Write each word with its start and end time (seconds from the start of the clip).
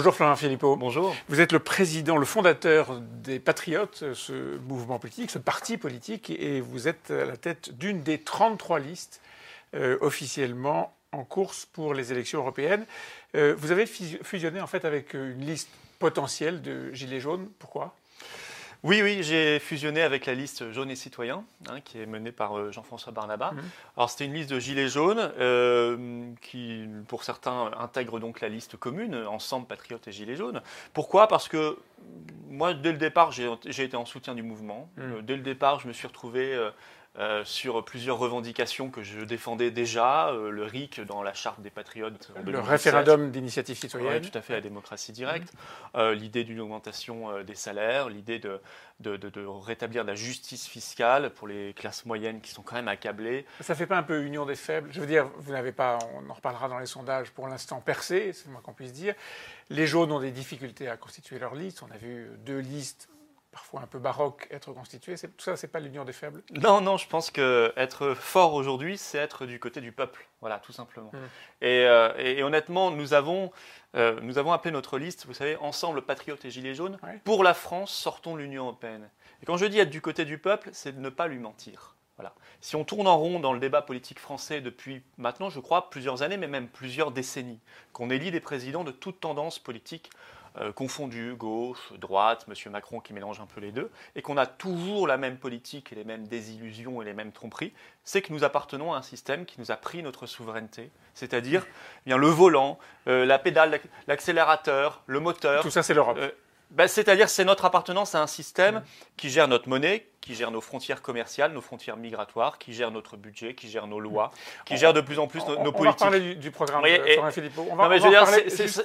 Bonjour 0.00 0.14
Florent 0.14 0.36
Philippot. 0.36 0.76
Bonjour. 0.76 1.14
Vous 1.28 1.42
êtes 1.42 1.52
le 1.52 1.58
président, 1.58 2.16
le 2.16 2.24
fondateur 2.24 3.02
des 3.22 3.38
Patriotes, 3.38 4.14
ce 4.14 4.56
mouvement 4.60 4.98
politique, 4.98 5.30
ce 5.30 5.36
parti 5.36 5.76
politique, 5.76 6.30
et 6.30 6.62
vous 6.62 6.88
êtes 6.88 7.10
à 7.10 7.26
la 7.26 7.36
tête 7.36 7.76
d'une 7.76 8.02
des 8.02 8.16
33 8.16 8.78
listes 8.78 9.20
euh, 9.74 9.98
officiellement 10.00 10.96
en 11.12 11.22
course 11.22 11.66
pour 11.66 11.92
les 11.92 12.12
élections 12.12 12.40
européennes. 12.40 12.86
Euh, 13.34 13.54
vous 13.58 13.72
avez 13.72 13.84
fusionné 13.84 14.62
en 14.62 14.66
fait 14.66 14.86
avec 14.86 15.12
une 15.12 15.44
liste 15.44 15.68
potentielle 15.98 16.62
de 16.62 16.90
Gilets 16.94 17.20
jaunes. 17.20 17.50
Pourquoi? 17.58 17.94
Oui, 18.82 19.02
oui, 19.02 19.22
j'ai 19.22 19.58
fusionné 19.58 20.00
avec 20.02 20.26
la 20.26 20.34
liste 20.34 20.72
Jaune 20.72 20.90
et 20.90 20.96
Citoyen, 20.96 21.44
hein, 21.68 21.80
qui 21.82 22.00
est 22.00 22.06
menée 22.06 22.32
par 22.32 22.58
euh, 22.58 22.72
Jean-François 22.72 23.12
Barnaba. 23.12 23.52
Mhm. 23.52 23.62
Alors, 23.96 24.10
c'était 24.10 24.24
une 24.24 24.34
liste 24.34 24.50
de 24.50 24.58
gilets 24.58 24.88
jaunes 24.88 25.32
euh, 25.38 26.26
qui, 26.40 26.86
pour 27.08 27.24
certains, 27.24 27.70
intègre 27.78 28.20
donc 28.20 28.40
la 28.40 28.48
liste 28.48 28.76
commune, 28.76 29.14
Ensemble, 29.14 29.66
Patriotes 29.66 30.08
et 30.08 30.12
Gilets 30.12 30.36
jaunes. 30.36 30.62
Pourquoi? 30.94 31.28
Parce 31.28 31.48
que 31.48 31.78
moi, 32.48 32.72
dès 32.72 32.92
le 32.92 32.98
départ, 32.98 33.32
j'ai 33.32 33.84
été 33.84 33.96
en 33.96 34.06
soutien 34.06 34.34
du 34.34 34.42
mouvement. 34.42 34.88
Mhm. 34.96 35.22
dès 35.22 35.36
le 35.36 35.42
départ, 35.42 35.80
je 35.80 35.88
me 35.88 35.92
suis 35.92 36.06
retrouvé 36.06 36.58
euh, 37.18 37.44
sur 37.44 37.84
plusieurs 37.84 38.18
revendications 38.18 38.88
que 38.88 39.02
je 39.02 39.20
défendais 39.22 39.72
déjà, 39.72 40.28
euh, 40.28 40.48
le 40.48 40.62
RIC 40.62 41.00
dans 41.00 41.24
la 41.24 41.34
charte 41.34 41.60
des 41.60 41.68
patriotes. 41.68 42.30
Le 42.44 42.60
référendum 42.60 43.32
d'initiative 43.32 43.76
citoyenne. 43.76 44.22
tout 44.22 44.38
à 44.38 44.40
fait, 44.40 44.52
la 44.52 44.60
démocratie 44.60 45.10
directe. 45.10 45.52
Euh, 45.96 46.14
l'idée 46.14 46.44
d'une 46.44 46.60
augmentation 46.60 47.42
des 47.42 47.56
salaires, 47.56 48.08
l'idée 48.08 48.38
de, 48.38 48.60
de, 49.00 49.46
rétablir 49.46 50.04
la 50.04 50.14
justice 50.14 50.68
fiscale 50.68 51.30
pour 51.30 51.48
les 51.48 51.74
classes 51.74 52.06
moyennes 52.06 52.40
qui 52.40 52.52
sont 52.52 52.62
quand 52.62 52.76
même 52.76 52.88
accablées. 52.88 53.44
Ça 53.60 53.72
ne 53.72 53.78
fait 53.78 53.88
pas 53.88 53.98
un 53.98 54.04
peu 54.04 54.22
union 54.22 54.46
des 54.46 54.54
faibles? 54.54 54.90
Je 54.92 55.00
veux 55.00 55.06
dire, 55.06 55.28
vous 55.36 55.50
n'avez 55.50 55.72
pas, 55.72 55.98
on 56.14 56.30
en 56.30 56.34
reparlera 56.34 56.68
dans 56.68 56.78
les 56.78 56.86
sondages, 56.86 57.32
pour 57.32 57.48
l'instant 57.48 57.80
percé, 57.80 58.32
c'est 58.32 58.46
le 58.46 58.52
moins 58.52 58.60
qu'on 58.60 58.72
puisse 58.72 58.92
dire. 58.92 59.14
Les 59.68 59.88
jaunes 59.88 60.12
ont 60.12 60.20
des 60.20 60.30
difficultés 60.30 60.88
à 60.88 60.96
constituer 60.96 61.40
leur 61.40 61.56
liste. 61.56 61.82
On 61.82 61.92
a 61.92 61.98
vu 61.98 62.30
deux 62.44 62.60
listes 62.60 63.08
parfois 63.52 63.80
un 63.80 63.86
peu 63.86 63.98
baroque 63.98 64.46
être 64.50 64.72
constitué. 64.72 65.14
Tout 65.16 65.28
ça, 65.38 65.56
c'est 65.56 65.68
pas 65.68 65.80
l'union 65.80 66.04
des 66.04 66.12
faibles 66.12 66.42
Non, 66.52 66.80
non, 66.80 66.96
je 66.96 67.08
pense 67.08 67.30
que 67.30 67.72
être 67.76 68.14
fort 68.14 68.54
aujourd'hui, 68.54 68.96
c'est 68.96 69.18
être 69.18 69.46
du 69.46 69.58
côté 69.58 69.80
du 69.80 69.92
peuple. 69.92 70.26
Voilà, 70.40 70.58
tout 70.58 70.72
simplement. 70.72 71.10
Mmh. 71.12 71.18
Euh, 71.64 72.14
et, 72.18 72.42
honnêtement, 72.42 72.90
nous 72.90 73.12
avons, 73.14 73.50
euh, 73.94 74.18
nous 74.22 74.38
avons 74.38 74.52
appelé 74.52 74.72
notre 74.72 74.98
liste, 74.98 75.26
vous 75.26 75.34
savez, 75.34 75.56
Ensemble, 75.56 76.02
Patriotes 76.02 76.44
et 76.44 76.50
Gilets 76.50 76.74
jaunes. 76.74 76.98
Pour 77.24 77.42
la 77.44 77.54
France, 77.54 77.92
sortons 77.92 78.36
de 78.36 78.40
l'Union 78.40 78.64
européenne. 78.64 79.08
Et 79.42 79.46
quand 79.46 79.56
je 79.56 79.66
dis 79.66 79.78
être 79.78 79.90
du 79.90 80.00
côté 80.00 80.24
du 80.24 80.38
peuple, 80.38 80.70
c'est 80.72 80.92
de 80.92 81.00
ne 81.00 81.08
pas 81.08 81.26
lui 81.26 81.38
mentir. 81.38 81.96
Voilà. 82.16 82.34
Si 82.60 82.76
on 82.76 82.84
tourne 82.84 83.06
en 83.06 83.16
rond 83.16 83.40
dans 83.40 83.54
le 83.54 83.60
débat 83.60 83.80
politique 83.80 84.18
français 84.18 84.60
depuis 84.60 85.02
maintenant, 85.16 85.48
je 85.48 85.58
crois, 85.58 85.88
plusieurs 85.88 86.22
années, 86.22 86.36
mais 86.36 86.48
même 86.48 86.68
plusieurs 86.68 87.12
décennies, 87.12 87.60
qu'on 87.94 88.10
élit 88.10 88.30
des 88.30 88.40
présidents 88.40 88.84
de 88.84 88.90
toute 88.90 89.20
tendance 89.20 89.58
politique, 89.58 90.10
euh, 90.58 90.72
confondus, 90.72 91.34
gauche, 91.34 91.92
droite, 91.98 92.46
M. 92.48 92.72
Macron 92.72 93.00
qui 93.00 93.12
mélange 93.12 93.40
un 93.40 93.46
peu 93.46 93.60
les 93.60 93.72
deux, 93.72 93.90
et 94.16 94.22
qu'on 94.22 94.36
a 94.36 94.46
toujours 94.46 95.06
la 95.06 95.16
même 95.16 95.36
politique 95.36 95.92
et 95.92 95.94
les 95.94 96.04
mêmes 96.04 96.26
désillusions 96.26 97.00
et 97.00 97.04
les 97.04 97.12
mêmes 97.12 97.32
tromperies, 97.32 97.72
c'est 98.04 98.20
que 98.22 98.32
nous 98.32 98.42
appartenons 98.42 98.92
à 98.92 98.98
un 98.98 99.02
système 99.02 99.46
qui 99.46 99.60
nous 99.60 99.70
a 99.70 99.76
pris 99.76 100.02
notre 100.02 100.26
souveraineté, 100.26 100.90
c'est-à-dire 101.14 101.66
eh 101.66 102.10
bien 102.10 102.16
le 102.16 102.26
volant, 102.26 102.78
euh, 103.06 103.24
la 103.24 103.38
pédale, 103.38 103.80
l'accélérateur, 104.08 105.02
le 105.06 105.20
moteur. 105.20 105.62
Tout 105.62 105.70
ça, 105.70 105.82
c'est 105.82 105.94
l'Europe. 105.94 106.18
Euh, 106.18 106.30
ben, 106.70 106.88
c'est-à-dire 106.88 107.28
c'est 107.28 107.44
notre 107.44 107.64
appartenance 107.64 108.14
à 108.14 108.22
un 108.22 108.26
système 108.26 108.76
mmh. 108.76 108.84
qui 109.16 109.30
gère 109.30 109.48
notre 109.48 109.68
monnaie, 109.68 110.06
qui 110.20 110.34
gère 110.34 110.50
nos 110.50 110.60
frontières 110.60 111.02
commerciales, 111.02 111.52
nos 111.52 111.60
frontières 111.60 111.96
migratoires, 111.96 112.58
qui 112.58 112.72
gère 112.72 112.90
notre 112.90 113.16
budget, 113.16 113.54
qui 113.54 113.70
gère 113.70 113.86
nos 113.86 114.00
lois, 114.00 114.30
qui 114.66 114.76
gère 114.76 114.92
de 114.92 115.00
plus 115.00 115.18
en 115.18 115.26
plus 115.26 115.40
nos, 115.40 115.72
politiques. 115.72 115.78
On 115.78 115.84
va 115.84 115.92
parler 115.94 116.34
du, 116.34 116.50
programme 116.50 116.82
oui, 116.82 116.98
de 116.98 117.30
Philippot. 117.30 117.66
On 117.70 117.76
va, 117.76 117.84
non, 117.84 117.88
mais 117.88 117.98
je 117.98 118.04
veux 118.04 118.10
dire, 118.10 118.26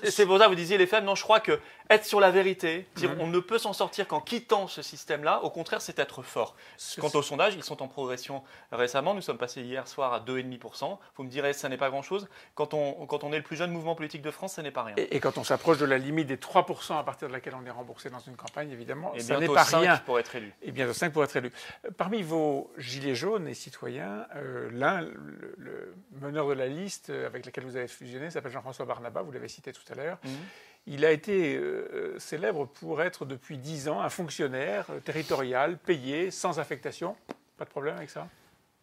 c'est 0.03 0.25
pour 0.25 0.37
ça 0.37 0.47
vous 0.47 0.55
disiez 0.55 0.77
les 0.77 0.87
femmes. 0.87 1.05
Non, 1.05 1.15
je 1.15 1.23
crois 1.23 1.39
que 1.39 1.59
être 1.89 2.05
sur 2.05 2.19
la 2.19 2.31
vérité, 2.31 2.87
dire 2.95 3.11
mhm. 3.11 3.21
on 3.21 3.27
ne 3.27 3.39
peut 3.39 3.57
s'en 3.57 3.73
sortir 3.73 4.07
qu'en 4.07 4.21
quittant 4.21 4.67
ce 4.67 4.81
système-là. 4.81 5.43
Au 5.43 5.49
contraire, 5.49 5.81
c'est 5.81 5.99
être 5.99 6.23
fort. 6.23 6.55
Quant 6.99 7.11
au 7.13 7.21
sondage, 7.21 7.55
ils 7.55 7.63
sont 7.63 7.81
en 7.83 7.87
progression 7.87 8.43
récemment. 8.71 9.13
Nous 9.13 9.21
sommes 9.21 9.37
passés 9.37 9.61
hier 9.61 9.87
soir 9.87 10.13
à 10.13 10.19
2,5%. 10.19 10.97
Vous 11.15 11.23
me 11.23 11.29
direz, 11.29 11.53
ça 11.53 11.69
n'est 11.69 11.77
pas 11.77 11.89
grand-chose. 11.89 12.27
Quand 12.55 12.73
on, 12.73 13.05
quand 13.05 13.23
on 13.23 13.33
est 13.33 13.37
le 13.37 13.43
plus 13.43 13.57
jeune 13.57 13.71
mouvement 13.71 13.95
politique 13.95 14.21
de 14.21 14.31
France, 14.31 14.53
ça 14.53 14.63
n'est 14.63 14.71
pas 14.71 14.83
rien. 14.83 14.95
Et, 14.97 15.19
quand 15.19 15.37
on 15.37 15.43
s'approche 15.43 15.77
de 15.77 15.85
la 15.85 15.97
limite 15.97 16.27
des 16.27 16.37
3% 16.37 16.97
à 16.97 17.03
partir 17.03 17.27
de 17.27 17.33
laquelle 17.33 17.55
on 17.61 17.65
est 17.65 17.71
remboursé 17.71 18.09
dans 18.09 18.19
une 18.19 18.35
campagne, 18.35 18.71
évidemment, 18.71 19.13
et 19.13 19.19
ça 19.19 19.39
n'est 19.39 19.47
pas 19.47 19.63
5 19.63 19.79
rien. 19.79 19.97
pour 20.05 20.19
être 20.19 20.35
élu. 20.35 20.53
Et 20.61 20.71
bientôt 20.71 20.93
5 20.93 21.11
pour 21.11 21.23
être 21.25 21.35
élu. 21.35 21.51
Parmi 21.97 22.23
vos 22.23 22.71
gilets 22.77 23.15
jaunes 23.15 23.47
et 23.47 23.53
citoyens, 23.53 24.25
euh, 24.35 24.69
l'un, 24.71 25.01
le, 25.01 25.93
meneur 26.21 26.47
de 26.47 26.53
la 26.53 26.67
liste 26.67 27.09
avec 27.09 27.45
laquelle 27.45 27.65
vous 27.65 27.75
avez 27.75 27.87
fusionné, 27.87 28.31
s'appelle 28.31 28.51
Jean-François 28.51 28.85
Barnaba, 28.85 29.21
vous 29.21 29.31
l'avez 29.31 29.47
cité 29.47 29.73
tout 29.73 29.83
à 29.91 29.95
l'heure. 29.95 30.17
Mhm. 30.23 30.31
Il 30.87 31.03
a 31.03 31.11
été 31.11 31.57
euh, 31.57 32.17
célèbre 32.19 32.67
pour 32.67 33.01
être 33.01 33.25
depuis 33.25 33.57
dix 33.57 33.89
ans 33.89 34.01
un 34.01 34.09
fonctionnaire 34.09 34.85
territorial, 35.03 35.77
payé, 35.77 36.31
sans 36.31 36.59
affectation. 36.59 37.15
Pas 37.57 37.65
de 37.65 37.69
problème 37.69 37.97
avec 37.97 38.09
ça? 38.09 38.27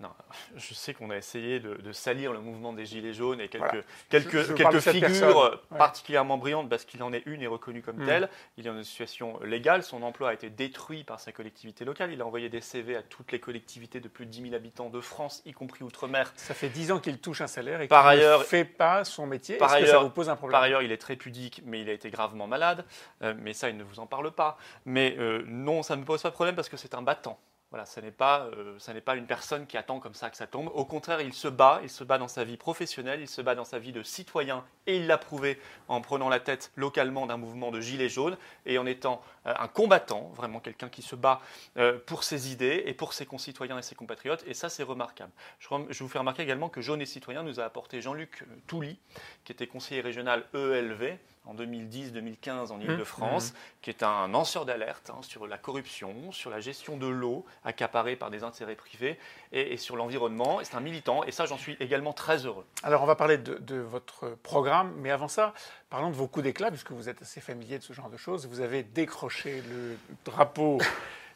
Non, 0.03 0.11
je 0.57 0.75
sais 0.75 0.95
qu'on 0.95 1.11
a 1.11 1.17
essayé 1.17 1.61
de, 1.61 1.93
salir 1.93 2.33
le 2.33 2.41
mouvement 2.41 2.73
des 2.73 2.85
Gilets 2.85 3.13
jaunes 3.13 3.41
et 3.41 3.49
quelques, 3.49 3.85
quelques, 4.09 4.55
quelques 4.55 4.81
figures 4.81 5.61
particulièrement 5.79 6.39
brillantes 6.39 6.69
parce 6.69 6.85
qu'il 6.85 7.03
en 7.03 7.13
est 7.13 7.23
une 7.27 7.43
et 7.43 7.47
reconnue 7.47 7.83
comme 7.83 8.03
mm. 8.03 8.07
telle. 8.07 8.29
Il 8.57 8.67
est 8.67 8.71
dans 8.71 8.77
une 8.77 8.85
situation 8.85 9.39
légale. 9.43 9.83
Son 9.83 10.03
emploi 10.03 10.31
a 10.31 10.35
été 10.35 10.51
détruit 10.51 11.05
par 11.05 11.21
sa 11.21 11.33
collectivité 11.33 11.85
locale. 11.85 12.13
Il 12.13 12.21
a 12.21 12.27
envoyé 12.27 12.49
des 12.49 12.61
CV 12.61 12.97
à 12.97 13.03
toutes 13.03 13.33
les 13.33 13.41
collectivités 13.41 14.01
de 14.01 14.09
plus 14.09 14.27
de 14.27 14.31
10 14.31 14.43
000 14.43 14.55
habitants 14.55 14.91
de 14.91 15.01
France, 15.01 15.43
y 15.47 15.53
compris 15.53 15.85
outre-mer. 15.85 16.33
Ça 16.37 16.55
fait 16.55 16.69
10 16.69 16.93
ans 16.93 16.99
qu'il 16.99 17.19
touche 17.19 17.41
un 17.41 17.47
salaire 17.47 17.81
et 17.81 17.89
qu'il 17.89 17.97
ne 17.97 18.39
fait 18.43 18.65
pas 18.65 19.05
son 19.05 19.27
métier. 19.27 19.57
Par 19.57 19.73
ailleurs, 19.73 19.87
que 19.87 19.93
ça 19.93 19.99
vous 19.99 20.11
pose 20.11 20.29
un 20.29 20.37
problème? 20.37 20.53
Par 20.53 20.63
ailleurs, 20.63 20.83
il 20.83 20.93
est 20.93 20.99
très 20.99 21.17
pudique, 21.17 21.63
mais 21.65 21.81
il 21.81 21.89
a 21.89 21.93
été 21.93 22.11
gravement 22.11 22.47
malade. 22.47 22.85
Euh, 23.23 23.35
mais 23.39 23.53
ça, 23.53 23.69
il 23.69 23.77
ne 23.77 23.85
vous 23.85 24.01
en 24.01 24.07
parle 24.07 24.31
pas. 24.33 24.59
Mais 24.85 25.17
euh, 25.19 25.45
non, 25.47 25.83
ça 25.83 25.97
ne 25.97 26.01
me 26.01 26.07
pose 26.07 26.23
pas 26.23 26.31
de 26.31 26.35
problème 26.35 26.57
parce 26.57 26.69
que 26.69 26.77
c'est 26.77 26.95
un 26.95 27.03
battant. 27.03 27.39
Voilà, 27.73 27.87
ce 27.87 28.01
n'est 28.01 28.11
pas, 28.11 28.51
euh, 28.55 29.01
pas 29.03 29.17
une 29.17 29.25
personne 29.25 29.67
qui 29.67 29.79
attend 29.79 29.99
comme 29.99 30.13
ça 30.13 30.29
que 30.29 30.37
ça 30.37 30.47
tombe. 30.47 30.71
Au 30.75 30.85
contraire, 30.85 31.23
il 31.23 31.33
se 31.33 31.49
bat, 31.49 31.81
il 31.83 31.89
se 31.89 32.05
bat 32.05 32.19
dans 32.19 32.29
sa 32.29 32.45
vie 32.45 32.59
professionnelle, 32.59 33.23
il 33.23 33.29
se 33.29 33.41
bat 33.41 33.55
dans 33.55 33.65
sa 33.65 33.79
vie 33.79 33.93
de 33.93 34.03
citoyen, 34.03 34.63
et 34.87 34.99
il 34.99 35.07
l'a 35.07 35.17
prouvé 35.17 35.59
en 35.89 36.03
prenant 36.03 36.29
la 36.29 36.39
tête 36.39 36.71
localement 36.77 37.27
d'un 37.27 37.39
mouvement 37.39 37.71
de 37.71 37.81
gilets 37.81 38.11
jaunes 38.11 38.37
et 38.67 38.77
en 38.77 38.85
étant 38.85 39.23
euh, 39.47 39.55
un 39.59 39.69
combattant, 39.69 40.31
vraiment 40.35 40.61
quelqu'un 40.61 40.91
qui 40.91 41.01
se 41.01 41.17
bat 41.17 41.41
euh, 41.79 41.99
pour 42.05 42.25
ses 42.25 42.53
idées 42.53 42.83
et 42.85 42.93
pour 42.93 43.15
ses 43.15 43.25
concitoyens 43.25 43.79
et 43.79 43.83
ses 43.83 43.95
compatriotes. 43.95 44.45
Et 44.47 44.53
ça, 44.53 44.69
c'est 44.69 44.83
remarquable. 44.83 45.33
Je, 45.59 45.69
je, 45.89 46.05
vous 46.05 46.11
fais 46.11 46.19
remarquer 46.19 46.43
également 46.43 46.69
que 46.69 46.83
Jaune 46.83 47.01
et 47.01 47.07
Citoyen 47.07 47.43
nous 47.43 47.59
a 47.59 47.65
apporté 47.65 48.03
Jean-Luc 48.03 48.45
Touly, 48.67 48.99
qui 49.45 49.53
était 49.53 49.67
conseiller 49.67 50.03
régional 50.03 50.45
ELV, 50.53 51.17
en 51.45 51.55
2010-2015 51.55 52.71
en. 52.71 52.81
Ile-de-France, 52.81 53.53
mmh. 53.53 53.57
qui 53.81 53.91
est 53.91 54.03
un 54.03 54.29
lanceur 54.29 54.65
d'alerte 54.65 55.11
hein, 55.11 55.21
sur 55.23 55.47
la 55.47 55.59
corruption, 55.59 56.33
sur 56.33 56.51
la 56.51 56.61
gestion 56.61 56.97
de 56.97 57.07
l'eau 57.07 57.45
accaparée 57.65 58.17
par 58.17 58.31
des 58.31 58.43
intérêts 58.45 58.75
privés 58.75 59.19
et, 59.53 59.77
sur 59.77 59.97
l'environnement. 59.97 60.61
C'est 60.63 60.75
un 60.75 60.81
militant 60.81 61.25
et 61.25 61.33
ça, 61.33 61.47
j'en 61.47 61.59
suis 61.59 61.77
également 61.81 62.13
très 62.13 62.47
heureux. 62.47 62.65
Alors, 62.83 63.03
on 63.03 63.07
va 63.07 63.15
parler 63.15 63.39
de, 63.39 63.77
votre 63.77 64.37
programme, 64.43 64.93
mais 64.99 65.11
avant 65.11 65.29
ça, 65.29 65.55
parlons 65.91 66.11
de 66.11 66.15
vos 66.15 66.27
coups 66.27 66.45
d'éclat, 66.45 66.71
puisque 66.71 66.93
vous 66.93 67.09
êtes 67.09 67.23
assez 67.23 67.41
familier 67.41 67.79
de 67.79 67.85
ce 67.85 67.93
genre 67.93 68.11
de 68.11 68.17
choses. 68.17 68.47
Vous 68.47 68.61
avez 68.61 68.83
décroché 68.83 69.63
le 69.69 69.97
drapeau 70.25 70.79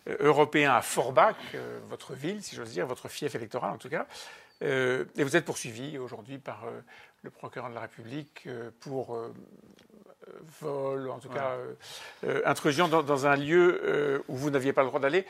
euh, 0.09 0.17
européen 0.21 0.75
à 0.75 0.83
Forbach, 0.83 1.37
euh, 1.55 1.79
votre 1.89 2.15
ville, 2.15 2.43
si 2.43 2.57
j'ose 2.57 2.71
dire, 2.71 2.87
votre 2.87 3.09
fief 3.09 3.35
électoral 3.35 3.73
en 3.73 3.79
tout 3.79 3.89
cas. 3.89 4.07
Euh, 4.63 5.05
et 5.17 5.25
vous 5.25 5.37
êtes 5.37 5.45
poursuivi 5.45 5.99
aujourd'hui 5.99 6.39
par 6.39 6.65
le 7.23 7.31
procureur 7.31 7.69
de 7.69 7.75
la 7.75 7.81
République 7.81 8.49
pour 8.81 9.19
vol, 10.61 11.11
en 11.11 11.19
tout 11.19 11.29
cas 11.29 11.57
intrusion 12.45 12.89
dans, 12.89 13.27
un 13.27 13.37
lieu 13.37 14.23
où 14.29 14.37
vous 14.37 14.51
n'aviez 14.51 14.73
pas 14.73 14.83
le 14.83 14.89
droit 14.89 15.01
d'aller. 15.01 15.27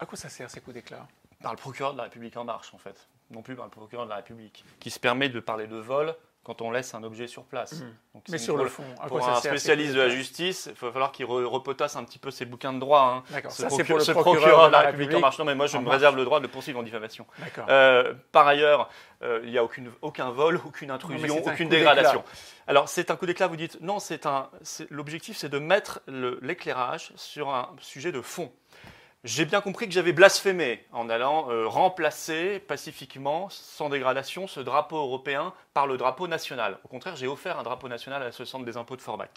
À 0.00 0.06
quoi 0.06 0.16
ça 0.16 0.30
sert 0.30 0.50
ces 0.50 0.60
coups 0.60 0.74
d'éclat? 0.74 1.06
Par 1.42 1.52
le 1.52 1.58
procureur 1.58 1.92
de 1.92 1.98
la 1.98 2.04
République 2.04 2.36
en 2.36 2.44
marche, 2.44 2.72
en 2.74 2.78
fait. 2.78 3.08
Non 3.30 3.42
plus 3.42 3.54
par 3.54 3.66
le 3.66 3.70
procureur 3.70 4.06
de 4.06 4.10
la 4.10 4.16
République, 4.16 4.64
qui 4.80 4.90
se 4.90 4.98
permet 4.98 5.28
de 5.28 5.40
parler 5.40 5.66
de 5.66 5.76
vol 5.76 6.16
quand 6.42 6.62
on 6.62 6.70
laisse 6.70 6.94
un 6.94 7.02
objet 7.02 7.26
sur 7.26 7.44
place. 7.44 7.74
Mmh. 7.74 8.20
Mais 8.30 8.38
sur 8.38 8.56
le 8.56 8.66
fond, 8.66 8.82
à 8.98 9.08
pour 9.08 9.26
un 9.28 9.36
spécialiste 9.36 9.94
de 9.94 10.00
la 10.00 10.08
justice, 10.08 10.70
il 10.72 10.80
va 10.80 10.90
falloir 10.90 11.12
qu'il 11.12 11.26
repotasse 11.26 11.96
un 11.96 12.04
petit 12.04 12.18
peu 12.18 12.30
ses 12.30 12.46
bouquins 12.46 12.72
de 12.72 12.78
droit. 12.78 13.02
Hein. 13.02 13.22
D'accord, 13.30 13.52
ça 13.52 13.68
c'est 13.68 13.84
pour 13.84 13.98
le 13.98 14.12
procureur, 14.12 14.68
de 14.68 14.72
la 14.72 14.80
République, 14.80 15.14
en 15.14 15.20
marche. 15.20 15.38
Non, 15.38 15.44
mais 15.44 15.54
moi 15.54 15.66
je 15.66 15.76
me 15.76 15.88
réserve 15.88 16.16
le 16.16 16.24
droit 16.24 16.40
de 16.40 16.46
poursuivre 16.46 16.80
en 16.80 16.82
diffamation. 16.82 17.26
Euh, 17.68 18.14
par 18.32 18.46
ailleurs, 18.46 18.88
euh, 19.22 19.40
il 19.44 19.50
n'y 19.50 19.58
a 19.58 19.64
aucune, 19.64 19.92
aucun 20.00 20.30
vol, 20.30 20.60
aucune 20.64 20.90
intrusion, 20.90 21.46
aucune 21.46 21.68
dégradation. 21.68 22.24
Alors 22.66 22.88
c'est 22.88 23.10
un 23.10 23.16
coup 23.16 23.26
d'éclat, 23.26 23.46
vous 23.46 23.56
dites 23.56 23.78
non, 23.82 23.98
c'est 23.98 24.24
un, 24.24 24.48
l'objectif 24.88 25.36
c'est 25.36 25.50
de 25.50 25.58
mettre 25.58 26.00
l'éclairage 26.08 27.12
sur 27.16 27.50
un 27.50 27.68
sujet 27.80 28.12
de 28.12 28.22
fond. 28.22 28.50
J'ai 29.22 29.44
bien 29.44 29.60
compris 29.60 29.86
que 29.86 29.92
j'avais 29.92 30.14
blasphémé 30.14 30.82
en 30.92 31.10
allant 31.10 31.50
euh, 31.50 31.66
remplacer 31.68 32.58
pacifiquement, 32.58 33.50
sans 33.50 33.90
dégradation, 33.90 34.46
ce 34.46 34.60
drapeau 34.60 34.96
européen 34.96 35.52
par 35.74 35.86
le 35.86 35.98
drapeau 35.98 36.26
national. 36.26 36.78
Au 36.84 36.88
contraire, 36.88 37.16
j'ai 37.16 37.26
offert 37.26 37.58
un 37.58 37.62
drapeau 37.62 37.86
national 37.86 38.22
à 38.22 38.32
ce 38.32 38.46
centre 38.46 38.64
des 38.64 38.78
impôts 38.78 38.96
de 38.96 39.02
Forbach. 39.02 39.28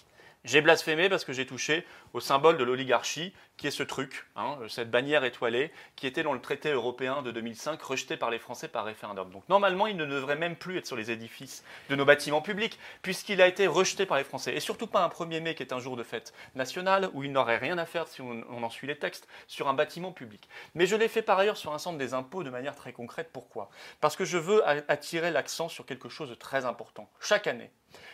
J'ai 0.46 0.60
blasphémé 0.60 1.08
parce 1.08 1.24
que 1.24 1.32
j'ai 1.32 1.46
touché 1.46 1.86
au 2.12 2.20
symbole 2.20 2.58
de 2.58 2.66
l'oligarchie, 2.66 3.34
qui 3.56 3.68
est 3.68 3.72
ce 3.72 3.82
truc, 3.82 4.26
hein, 4.36 4.58
cette 4.68 4.92
bannière 4.92 5.24
étoilée, 5.24 5.72
qui 5.96 6.06
était 6.06 6.22
dans 6.22 6.34
le 6.34 6.42
traité 6.42 6.70
européen 6.70 7.22
de 7.22 7.32
2005, 7.32 7.82
rejeté 7.82 8.18
par 8.18 8.30
les 8.30 8.40
Français 8.40 8.68
par 8.68 8.84
référendum. 8.84 9.32
Donc 9.32 9.48
normalement, 9.48 9.88
il 9.88 9.96
ne 9.96 10.06
devrait 10.06 10.36
même 10.36 10.58
plus 10.58 10.78
être 10.78 10.86
sur 10.86 10.98
les 10.98 11.12
édifices 11.12 11.64
de 11.90 11.96
nos 11.96 12.04
bâtiments 12.04 12.42
publics, 12.42 12.78
puisqu'il 13.02 13.42
a 13.42 13.48
été 13.48 13.68
rejeté 13.68 14.06
par 14.06 14.18
les 14.18 14.26
Français. 14.26 14.54
Et 14.54 14.60
surtout 14.60 14.88
pas 14.88 15.02
un 15.02 15.08
1er 15.08 15.40
mai, 15.40 15.56
qui 15.56 15.64
est 15.64 15.72
un 15.72 15.80
jour 15.80 15.96
de 15.96 16.04
fête 16.04 16.34
nationale, 16.56 17.10
où 17.14 17.24
il 17.24 17.32
n'aurait 17.32 17.58
rien 17.58 17.78
à 17.78 17.86
faire 17.86 18.10
si 18.10 18.22
on, 18.22 18.44
on 18.50 18.64
en 18.64 18.70
suit 18.70 18.88
les 18.88 19.00
textes, 19.00 19.30
sur 19.48 19.70
un 19.70 19.74
bâtiment 19.74 20.12
public. 20.12 20.50
Mais 20.76 20.88
je 20.88 20.98
l'ai 20.98 21.08
fait 21.08 21.22
par 21.22 21.40
ailleurs 21.40 21.56
sur 21.56 21.74
un 21.74 21.80
centre 21.80 21.98
des 21.98 22.14
impôts 22.14 22.44
de 22.44 22.50
manière 22.50 22.76
très 22.76 22.92
concrète. 22.92 23.30
Pourquoi? 23.32 23.70
Parce 24.02 24.18
que 24.18 24.26
je 24.26 24.38
veux 24.38 24.62
attirer 24.68 25.32
l'accent 25.32 25.70
sur 25.70 25.86
quelque 25.86 26.10
chose 26.10 26.30
de 26.30 26.36
très 26.36 26.66
important. 26.66 27.10
Chaque 27.22 27.48
année, 27.48 27.72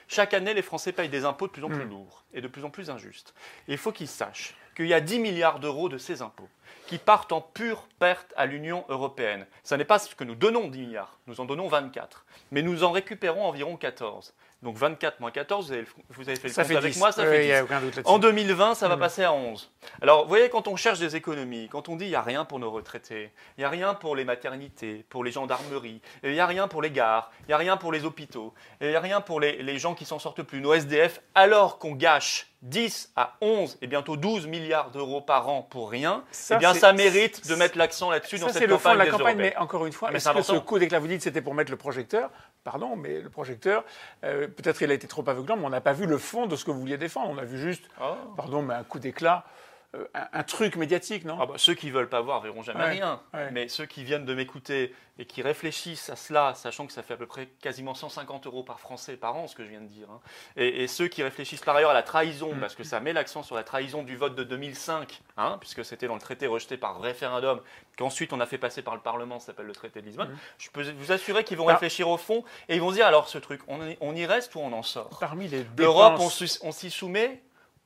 chaque 0.07 0.33
année, 0.33 0.53
les 0.53 0.61
Français 0.61 0.91
payent 0.91 1.09
des 1.09 1.25
impôts 1.25 1.47
de 1.47 1.51
plus 1.51 1.63
en 1.63 1.69
plus 1.69 1.85
mm. 1.85 1.89
lourds 1.89 2.23
et 2.33 2.41
de 2.41 2.47
plus 2.47 2.63
en 2.63 2.69
plus 2.69 2.89
injustes. 2.89 3.33
il 3.67 3.77
faut 3.77 3.91
qu'ils 3.91 4.07
sachent 4.07 4.55
qu'il 4.75 4.87
y 4.87 4.93
a 4.93 5.01
10 5.01 5.19
milliards 5.19 5.59
d'euros 5.59 5.89
de 5.89 5.97
ces 5.97 6.21
impôts 6.21 6.47
qui 6.87 6.97
partent 6.97 7.31
en 7.31 7.41
pure 7.41 7.87
perte 7.99 8.33
à 8.35 8.45
l'Union 8.45 8.85
européenne. 8.89 9.45
Ce 9.63 9.75
n'est 9.75 9.85
pas 9.85 9.99
ce 9.99 10.15
que 10.15 10.23
nous 10.23 10.35
donnons 10.35 10.69
10 10.69 10.79
milliards, 10.79 11.19
nous 11.27 11.39
en 11.39 11.45
donnons 11.45 11.67
24, 11.67 12.25
mais 12.51 12.61
nous 12.61 12.83
en 12.83 12.91
récupérons 12.91 13.45
environ 13.45 13.77
14. 13.77 14.33
Donc 14.61 14.75
24 14.75 15.21
moins 15.21 15.31
14, 15.31 15.67
vous 15.67 15.73
avez, 15.73 15.85
vous 16.09 16.29
avez 16.29 16.35
fait 16.35 16.49
le 16.49 16.53
ça 16.53 16.65
compte 16.65 16.75
avec 16.75 16.97
moi, 16.97 17.13
ça 17.13 17.23
fait 17.23 17.63
10. 17.93 18.01
En 18.03 18.19
2020, 18.19 18.75
ça 18.75 18.89
va 18.89 18.97
mm. 18.97 18.99
passer 18.99 19.23
à 19.23 19.31
11. 19.31 19.71
Alors, 20.01 20.23
vous 20.23 20.27
voyez, 20.27 20.49
quand 20.49 20.67
on 20.67 20.75
cherche 20.75 20.99
des 20.99 21.15
économies, 21.15 21.69
quand 21.69 21.87
on 21.87 21.95
dit 21.95 22.05
il 22.05 22.09
n'y 22.09 22.15
a 22.15 22.21
rien 22.21 22.43
pour 22.43 22.59
nos 22.59 22.69
retraités, 22.69 23.31
il 23.57 23.61
n'y 23.61 23.63
a 23.63 23.69
rien 23.69 23.93
pour 23.93 24.17
les 24.17 24.25
maternités, 24.25 25.05
pour 25.07 25.23
les 25.23 25.31
gendarmeries, 25.31 26.01
il 26.23 26.33
n'y 26.33 26.41
a 26.41 26.45
rien 26.45 26.67
pour 26.67 26.81
les 26.81 26.91
gares, 26.91 27.31
il 27.43 27.47
n'y 27.47 27.53
a 27.53 27.57
rien 27.57 27.77
pour 27.77 27.93
les 27.93 28.03
hôpitaux, 28.03 28.53
il 28.81 28.89
n'y 28.89 28.95
a 28.95 28.99
rien 28.99 29.21
pour 29.21 29.39
les, 29.39 29.63
les 29.63 29.79
gens 29.79 29.95
qui 29.95 30.03
s'en 30.03 30.19
sortent 30.19 30.43
plus, 30.43 30.59
nos 30.59 30.73
SDF, 30.73 31.21
alors 31.35 31.79
qu'on 31.79 31.93
gâche 31.93 32.48
10 32.61 33.13
à 33.15 33.37
11 33.41 33.77
et 33.81 33.87
bientôt 33.87 34.17
12 34.17 34.47
milliards 34.47 34.91
d'euros 34.91 35.21
par 35.21 35.47
an 35.47 35.61
pour 35.61 35.89
rien, 35.89 36.23
ça, 36.31 36.55
eh 36.55 36.57
bien 36.59 36.73
ça 36.73 36.91
mérite 36.91 37.47
de 37.47 37.55
mettre 37.55 37.77
l'accent 37.77 38.09
là-dessus 38.09 38.37
dans 38.37 38.47
cette 38.47 38.55
campagne. 38.55 38.67
C'est 38.67 38.73
le 38.73 38.77
fond 38.77 38.93
de 38.93 38.97
la 38.97 39.05
campagne, 39.07 39.37
mais 39.37 39.55
encore 39.57 39.85
une 39.85 39.93
fois, 39.93 40.11
est-ce 40.11 40.29
que 40.29 40.41
ce 40.41 40.53
coup 40.53 40.77
d'éclat, 40.77 40.99
vous 40.99 41.07
dites 41.07 41.21
c'était 41.21 41.41
pour 41.41 41.53
mettre 41.53 41.71
le 41.71 41.77
projecteur? 41.77 42.29
Pardon, 42.65 42.97
mais 42.97 43.21
le 43.21 43.29
projecteur, 43.29 43.85
euh, 44.25 44.47
peut-être 44.47 44.81
il 44.81 44.91
a 44.91 44.93
été 44.93 45.07
trop 45.07 45.23
aveuglant, 45.27 45.55
mais 45.55 45.65
on 45.65 45.69
n'a 45.69 45.81
pas 45.81 45.93
vu 45.93 46.05
le 46.05 46.17
fond 46.17 46.45
de 46.45 46.55
ce 46.57 46.65
que 46.65 46.71
vous 46.71 46.81
vouliez 46.81 46.97
défendre. 46.97 47.29
On 47.31 47.37
a 47.37 47.45
vu 47.45 47.57
juste, 47.57 47.85
oh. 48.01 48.15
pardon, 48.35 48.61
mais 48.61 48.73
un 48.73 48.83
coup 48.83 48.99
d'éclat. 48.99 49.45
Euh, 49.95 50.05
un, 50.13 50.43
truc 50.43 50.75
médiatique, 50.75 51.25
non? 51.25 51.37
Ah 51.41 51.47
bah, 51.47 51.53
Ceux 51.57 51.73
qui 51.73 51.87
ne 51.87 51.91
veulent 51.91 52.09
pas 52.09 52.21
voir 52.21 52.41
verront 52.41 52.61
jamais 52.61 52.85
rien. 52.85 53.21
Mais 53.51 53.67
ceux 53.67 53.87
qui 53.87 54.03
viennent 54.03 54.25
de 54.25 54.35
m'écouter 54.35 54.93
et 55.17 55.25
qui 55.25 55.41
réfléchissent 55.41 56.09
à 56.11 56.15
cela, 56.15 56.53
sachant 56.53 56.85
que 56.85 56.93
ça 56.93 57.01
fait 57.01 57.15
à 57.15 57.17
peu 57.17 57.25
près 57.25 57.47
quasiment 57.59 57.95
150 57.95 58.45
euros 58.45 58.63
par 58.63 58.79
Français 58.79 59.17
par 59.17 59.35
an, 59.35 59.47
ce 59.47 59.55
que 59.55 59.65
je 59.65 59.69
viens 59.69 59.81
de 59.81 59.87
dire, 59.87 60.07
hein, 60.09 60.21
et, 60.55 60.87
ceux 60.87 61.07
qui 61.07 61.23
réfléchissent 61.23 61.61
par 61.61 61.75
ailleurs 61.75 61.89
à 61.89 61.93
la 61.93 62.03
trahison, 62.03 62.53
mm. 62.53 62.59
parce 62.59 62.75
que 62.75 62.83
ça 62.83 62.99
met 62.99 63.11
l'accent 63.11 63.43
sur 63.43 63.55
la 63.55 63.63
trahison 63.63 64.03
du 64.03 64.15
vote 64.15 64.35
de 64.35 64.43
2005, 64.43 65.21
hein, 65.37 65.57
puisque 65.59 65.83
c'était 65.83 66.07
dans 66.07 66.13
le 66.13 66.21
traité 66.21 66.47
rejeté 66.47 66.77
par 66.77 67.01
référendum, 67.01 67.59
qu'ensuite 67.97 68.31
on 68.31 68.39
a 68.39 68.45
fait 68.45 68.57
passer 68.59 68.81
par 68.81 68.95
le 68.95 69.01
Parlement, 69.01 69.39
ça 69.39 69.47
s'appelle 69.47 69.65
le 69.65 69.73
traité 69.73 70.01
de 70.01 70.05
Lisbonne, 70.05 70.29
mm. 70.29 70.37
je 70.59 70.69
peux 70.69 70.89
vous 70.91 71.11
assurer 71.11 71.43
qu'ils 71.43 71.57
vont 71.57 71.65
réfléchir 71.65 72.07
au 72.07 72.17
fond 72.17 72.45
et 72.69 72.75
ils 72.75 72.81
vont 72.81 72.91
dire 72.91 73.07
alors 73.07 73.27
ce 73.27 73.39
truc, 73.39 73.61
on, 73.67 74.15
y 74.15 74.25
reste 74.25 74.55
ou 74.55 74.59
on 74.59 74.71
en 74.71 74.83
sort? 74.83 75.17
Parmi 75.19 75.47
les 75.47 75.65
L'Europe, 75.77 76.19
on 76.19 76.71
s'y 76.71 76.91
soumet 76.91 77.41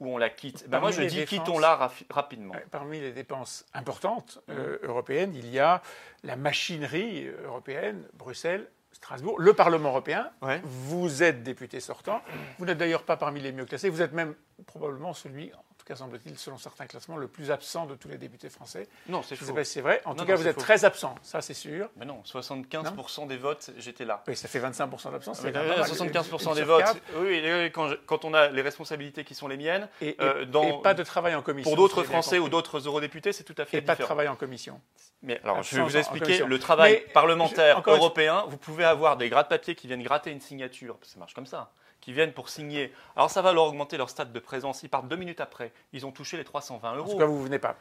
on 0.10 0.18
la 0.18 0.30
quitte 0.30 0.68
ben 0.70 0.80
Moi, 0.80 0.92
je 0.92 1.04
dis 1.04 1.26
quittons-la 1.26 1.92
rapidement. 2.10 2.56
Parmi 2.72 3.00
les 3.00 3.12
dépenses 3.12 3.66
importantes 3.74 4.40
euh, 4.50 4.78
européennes, 4.84 5.34
il 5.36 5.50
y 5.50 5.60
a 5.60 5.82
la 6.24 6.36
machinerie 6.36 7.28
européenne, 7.46 8.08
Bruxelles, 8.14 8.68
Strasbourg, 8.92 9.40
le 9.40 9.54
Parlement 9.54 9.90
européen. 9.90 10.30
Vous 10.64 11.24
êtes 11.24 11.44
député 11.44 11.80
sortant. 11.80 12.22
Vous 12.60 12.66
n'êtes 12.66 12.78
d'ailleurs 12.78 13.04
pas 13.04 13.18
parmi 13.18 13.42
les 13.42 13.52
mieux 13.52 13.66
classés. 13.66 13.90
Vous 13.90 14.02
êtes 14.02 14.14
même 14.14 14.36
probablement 14.68 15.14
celui, 15.14 15.52
tout 15.84 15.94
cas 15.94 15.98
semble-t-il, 15.98 16.38
selon 16.38 16.58
certains 16.58 16.86
classements, 16.86 17.18
le 17.18 17.28
plus 17.28 17.52
absent 17.52 17.86
de 17.86 17.96
tous 17.96 18.08
les 18.08 18.18
députés 18.18 18.48
français. 18.48 18.88
Non, 19.10 19.22
c'est 19.22 19.36
faux. 19.36 19.54
c'est 19.64 19.82
vrai. 19.82 20.02
En 20.06 20.16
tout 20.16 20.24
cas, 20.24 20.36
vous 20.36 20.48
êtes 20.48 20.58
très 20.58 20.86
absent, 20.86 21.16
ça 21.22 21.42
c'est 21.42 21.54
sûr. 21.54 21.90
Mais 21.98 22.06
non, 22.06 22.22
75% 22.26 23.28
des 23.28 23.36
votes, 23.36 23.72
j'étais 23.78 24.06
là. 24.06 24.24
Oui, 24.28 24.36
ça 24.38 24.48
fait 24.48 24.62
25% 24.62 25.12
d'absence. 25.12 25.44
75% 25.44 26.56
des 26.56 26.64
votes. 26.64 26.86
Oui, 27.18 27.72
quand, 28.08 28.26
on 28.26 28.34
a 28.34 28.48
les 28.48 28.62
responsabilités 28.62 29.26
qui 29.26 29.36
sont 29.36 29.50
les 29.50 29.58
miennes. 29.58 29.90
Et, 30.00 30.16
euh, 30.22 30.46
pas 30.82 30.94
de 30.94 31.04
travail 31.04 31.36
en 31.36 31.42
commission. 31.42 31.70
Pour 31.70 31.78
d'autres 31.78 32.04
Français 32.04 32.40
ou 32.40 32.48
d'autres 32.48 32.80
eurodéputés, 32.80 33.34
c'est 33.34 33.44
tout 33.44 33.56
à 33.58 33.66
fait 33.66 33.78
et 33.78 33.82
différent. 33.82 33.94
Et 33.94 33.98
pas 33.98 34.02
de 34.02 34.06
travail 34.06 34.28
en 34.30 34.36
commission. 34.36 34.80
Mais 35.22 35.42
alors, 35.44 35.64
je 35.64 35.76
vais 35.76 35.82
vous 35.82 35.98
expliquer 35.98 36.46
le 36.46 36.60
travail 36.60 37.04
parlementaire 37.14 37.84
européen. 37.86 38.46
Vous 38.48 38.58
pouvez 38.58 38.86
avoir 38.86 39.18
des 39.18 39.28
gratte-papiers 39.28 39.76
qui 39.76 39.88
viennent 39.88 40.04
gratter 40.04 40.32
une 40.32 40.42
signature. 40.42 40.98
Ça 41.02 41.20
marche 41.20 41.34
comme 41.34 41.46
ça 41.46 41.72
qui 42.04 42.12
viennent 42.12 42.34
pour 42.34 42.50
signer. 42.50 42.94
Alors 43.16 43.32
ça 43.32 43.42
va 43.42 43.54
leur 43.54 43.64
augmenter 43.64 43.96
leur 43.96 44.10
stade 44.10 44.34
de 44.34 44.40
présence. 44.40 44.84
Ils 44.84 44.90
partent 44.90 45.08
deux 45.08 45.16
minutes 45.16 45.40
après. 45.40 45.72
Ils 45.94 46.06
ont 46.06 46.12
touché 46.12 46.36
les 46.36 46.44
320 46.44 46.96
euros. 46.96 47.10
En 47.10 47.14
tout 47.14 47.18
cas, 47.18 47.26
vous 47.26 47.42
venez 47.42 47.60
pas. 47.60 47.78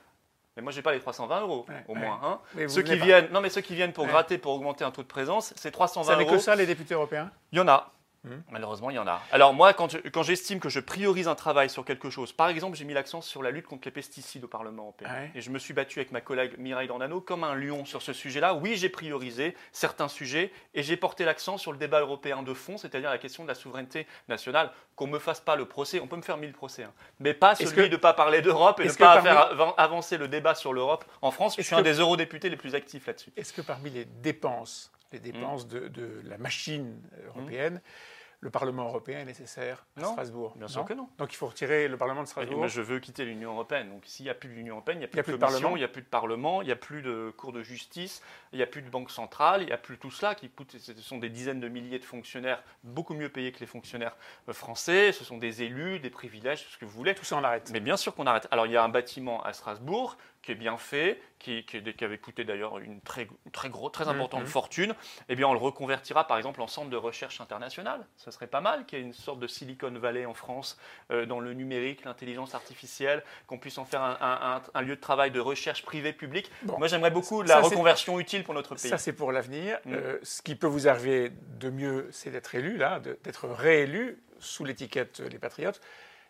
Mais 0.57 0.63
moi, 0.63 0.71
j'ai 0.71 0.83
pas 0.83 0.93
les 0.93 1.01
320 1.01 1.41
euros, 1.41 1.67
au 1.89 1.95
moins. 1.95 2.21
Hein. 2.23 2.69
Ceux 2.69 2.83
qui 2.83 2.97
viennent, 2.97 3.31
non, 3.33 3.41
mais 3.41 3.49
ceux 3.49 3.63
qui 3.63 3.75
viennent 3.75 3.93
pour 3.93 4.07
gratter, 4.07 4.39
pour 4.39 4.53
augmenter 4.53 4.85
un 4.85 4.91
taux 4.91 5.03
de 5.03 5.09
présence, 5.09 5.55
c'est 5.57 5.71
320 5.71 6.13
euros. 6.13 6.21
Ça 6.21 6.25
n'est 6.25 6.37
que 6.37 6.43
ça, 6.43 6.55
les 6.55 6.67
députés 6.67 6.95
européens? 6.95 7.31
Il 7.53 7.59
y 7.59 7.61
en 7.61 7.69
a. 7.69 7.91
Hmm. 8.25 8.41
Malheureusement, 8.51 8.91
il 8.91 8.95
y 8.95 8.99
en 9.01 9.07
a. 9.09 9.21
Alors 9.33 9.53
moi, 9.53 9.73
quand, 9.73 10.23
j'estime 10.23 10.61
que 10.61 10.69
je 10.69 10.79
priorise 10.79 11.27
un 11.27 11.35
travail 11.35 11.69
sur 11.69 11.85
quelque 11.85 12.09
chose, 12.09 12.33
par 12.33 12.49
exemple, 12.49 12.77
j'ai 12.77 12.85
mis 12.85 12.95
l'accent 12.95 13.21
sur 13.21 13.43
la 13.43 13.51
lutte 13.51 13.67
contre 13.67 13.89
les 13.89 13.91
pesticides 13.91 14.45
au 14.45 14.49
Parlement 14.49 14.83
européen. 14.83 15.31
Et 15.35 15.41
je 15.41 15.51
me 15.51 15.59
suis 15.59 15.75
battu 15.75 15.99
avec 15.99 16.13
ma 16.13 16.21
collègue 16.21 16.55
Mireille 16.59 16.87
Dornano 16.87 17.21
comme 17.21 17.43
un 17.43 17.55
lion 17.55 17.85
sur 17.85 18.01
ce 18.01 18.13
sujet-là. 18.13 18.55
Oui, 18.55 18.77
j'ai 18.77 18.89
priorisé 18.89 19.57
certains 19.73 20.09
sujets 20.09 20.53
et 20.75 20.83
j'ai 20.83 20.97
porté 20.97 21.25
l'accent 21.25 21.59
sur 21.59 21.73
le 21.73 21.79
débat 21.79 22.01
européen 22.01 22.43
de 22.43 22.55
fond, 22.55 22.77
c'est-à-dire 22.79 23.11
la 23.11 23.19
question 23.19 23.43
de 23.43 23.49
la 23.49 23.55
souveraineté 23.55 24.07
nationale. 24.29 24.71
Qu'on 24.95 25.07
ne 25.07 25.13
me 25.13 25.19
fasse 25.19 25.41
pas 25.41 25.57
le 25.57 25.65
procès, 25.65 26.01
on 26.01 26.07
peut 26.07 26.17
me 26.17 26.23
faire 26.23 26.37
mille 26.37 26.53
procès, 26.53 26.85
hein. 26.85 26.93
mais 27.19 27.35
pas 27.35 27.55
celui 27.55 27.89
de 27.89 27.95
ne 27.95 28.01
pas 28.01 28.13
parler 28.13 28.43
d'Europe 28.43 28.79
et 28.81 28.85
de 28.85 28.93
ne 28.93 28.97
pas 28.97 29.23
faire 29.23 29.75
avancer 29.79 30.17
le 30.17 30.29
débat 30.29 30.55
sur 30.55 30.73
l'Europe 30.73 31.05
en 31.23 31.31
France. 31.31 31.57
Je 31.57 31.63
suis 31.63 31.75
un 31.75 31.83
des 31.83 31.95
eurodéputés 31.95 32.51
les 32.51 32.57
plus 32.57 32.75
actifs 32.75 33.07
là-dessus. 33.07 33.33
Est-ce 33.37 33.53
que 33.53 33.63
parmi 33.63 33.91
les 33.91 34.05
dépenses, 34.05 34.93
les 35.13 35.19
dépenses 35.19 35.67
hmm. 35.67 35.89
de, 35.89 36.21
la 36.25 36.39
machine 36.39 37.01
européenne, 37.29 37.81
le 38.43 38.51
Parlement 38.51 38.89
européen 38.89 39.21
est 39.21 39.25
nécessaire 39.25 39.87
à 39.97 40.05
Strasbourg. 40.05 40.55
Bien 40.57 40.67
sûr 40.67 40.85
que 40.85 40.95
non. 40.95 41.09
Donc 41.17 41.33
il 41.33 41.37
faut 41.37 41.47
retirer 41.47 41.87
le 41.87 41.97
Parlement 41.97 42.25
de 42.25 42.29
Strasbourg. 42.29 42.59
moi, 42.59 42.67
je 42.67 42.81
veux 42.81 42.99
quitter 42.99 43.25
l'Union 43.25 43.53
européenne. 43.53 43.89
Donc 43.89 44.03
s'il 44.05 44.25
n'y 44.25 44.31
a 44.31 44.35
plus 44.35 44.49
l'Union 44.51 44.75
européenne, 44.75 44.99
il 44.99 45.01
n'y 45.01 45.05
a 45.05 45.09
plus, 45.09 45.33
de, 45.33 45.37
commission, 45.37 45.77
il 45.77 45.79
n'y 45.79 45.85
a 45.85 45.89
plus 45.89 46.03
de 46.03 46.09
Parlement, 46.09 46.61
il 46.61 46.67
n'y 46.67 46.73
a 46.73 46.77
plus 46.77 47.03
de 47.03 47.33
Cour 47.37 47.53
de 47.53 47.63
justice, 47.63 48.21
il 48.53 48.57
n'y 48.57 48.63
a 48.65 48.67
plus 48.67 48.83
de 48.83 48.91
Banque 48.91 49.13
centrale, 49.13 49.63
il 49.63 49.67
n'y 49.67 49.73
a 49.73 49.79
plus 49.79 49.97
tout 49.97 50.11
cela 50.11 50.35
qui 50.35 50.51
coûte. 50.51 50.77
Ce 50.77 50.93
sont 50.95 51.19
des 51.19 51.29
dizaines 51.29 51.61
de 51.61 51.69
milliers 51.69 52.01
de 52.01 52.05
fonctionnaires, 52.05 52.65
beaucoup 52.83 53.15
mieux 53.15 53.29
payés 53.29 53.53
que 53.53 53.61
les 53.61 53.67
fonctionnaires 53.67 54.17
euh, 54.49 54.53
français. 54.53 55.13
Ce 55.13 55.25
sont 55.25 55.39
des 55.39 55.63
élus, 55.63 56.01
des 56.01 56.11
privilèges, 56.11 56.65
tout 56.65 56.71
ce 56.71 56.79
que 56.79 56.85
vous 56.85 56.91
voulez. 56.91 57.15
Tout 57.15 57.25
ça, 57.25 57.37
on 57.37 57.45
arrête. 57.45 57.71
Mais 57.73 57.81
bien 57.81 57.97
sûr 57.97 58.13
qu'on 58.13 58.27
arrête. 58.27 58.49
Alors 58.51 58.67
il 58.67 58.73
y 58.73 58.77
a 58.77 58.83
un 58.83 58.89
bâtiment 58.89 59.41
à 59.45 59.53
Strasbourg 59.53 60.17
qui 60.43 60.53
est 60.53 60.57
bien 60.57 60.77
fait, 60.77 61.21
qui, 61.39 61.65
avait 62.01 62.19
coûté 62.19 62.45
d'ailleurs 62.45 62.79
une 62.79 63.01
très, 63.01 63.29
très, 63.53 63.69
gros, 63.69 63.91
très 63.91 64.09
importante 64.09 64.45
mm-hmm. 64.45 64.47
fortune, 64.47 64.95
eh 65.29 65.37
bien 65.37 65.49
on 65.49 65.53
le 65.53 65.59
reconvertira 65.59 66.27
par 66.27 66.37
exemple 66.37 66.61
en 66.61 66.67
centre 66.67 66.91
de 66.91 66.97
recherche 66.97 67.41
internationale. 67.41 68.07
Ce 68.17 68.31
serait 68.31 68.47
pas 68.47 68.61
mal 68.61 68.85
qu'il 68.85 68.99
y 68.99 69.03
ait 69.03 69.05
une 69.05 69.13
sorte 69.13 69.39
de 69.39 69.47
Silicon 69.47 69.93
Valley 69.93 70.27
en 70.27 70.35
France 70.35 70.79
euh, 71.11 71.27
dans 71.27 71.41
le 71.41 71.55
numérique, 71.55 72.05
l'intelligence 72.05 72.55
artificielle, 72.55 73.23
qu'on 73.47 73.59
puisse 73.59 73.79
en 73.79 73.85
faire 73.85 74.03
un, 74.03 74.83
lieu 74.83 74.97
de 74.97 75.01
travail 75.01 75.31
de 75.31 75.41
recherche 75.41 75.85
privée-publique. 75.85 76.51
Moi 76.79 76.89
j'aimerais 76.89 77.11
beaucoup 77.11 77.43
la 77.43 77.61
reconversion 77.61 78.19
utile 78.19 78.43
pour 78.43 78.55
notre 78.55 78.75
pays. 78.75 78.91
Ça 78.91 78.99
c'est 78.99 79.13
pour 79.13 79.33
l'avenir. 79.33 79.79
Mm. 79.85 79.95
Euh, 79.95 80.19
ce 80.23 80.43
qui 80.43 80.57
peut 80.57 80.67
vous 80.67 80.89
arriver 80.89 81.33
de 81.61 81.71
mieux, 81.71 82.09
c'est 82.11 82.31
d'être 82.31 82.55
élu, 82.55 82.77
là, 82.77 83.01
d'être 83.01 83.49
réélu 83.49 84.23
sous 84.39 84.65
l'étiquette 84.65 85.21
Les 85.21 85.39
Patriotes. 85.39 85.81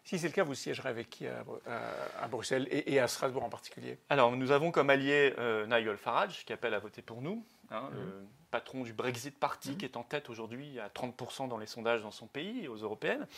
Si 0.04 0.18
c'est 0.18 0.26
le 0.26 0.32
cas, 0.32 0.42
vous 0.42 0.54
siégerez 0.54 0.88
avec 0.88 1.10
qui 1.10 1.26
à, 1.26 2.28
Bruxelles 2.28 2.66
et, 2.70 2.98
à 2.98 3.06
Strasbourg 3.06 3.44
en 3.44 3.48
particulier? 3.48 3.98
Alors, 4.10 4.32
nous 4.36 4.50
avons 4.50 4.72
comme 4.72 4.90
allié 4.90 5.32
euh, 5.38 5.64
Nigel 5.66 5.96
Farage, 5.96 6.44
qui 6.44 6.52
appelle 6.52 6.74
à 6.74 6.80
voter 6.80 7.02
pour 7.02 7.22
nous, 7.22 7.44
hein, 7.70 7.88
le 7.92 8.00
mhm. 8.00 8.28
patron 8.50 8.82
du 8.82 8.92
Brexit 8.92 9.38
Party, 9.38 9.70
mhm. 9.70 9.76
qui 9.76 9.84
est 9.84 9.96
en 9.96 10.02
tête 10.02 10.28
aujourd'hui 10.28 10.80
à 10.80 10.88
30% 10.88 11.48
dans 11.48 11.56
les 11.56 11.68
sondages 11.68 12.02
dans 12.02 12.10
son 12.10 12.26
pays, 12.26 12.66
aux 12.66 12.76
européennes. 12.76 13.28